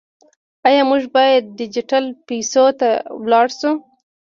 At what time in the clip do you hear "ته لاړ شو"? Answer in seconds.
2.79-3.71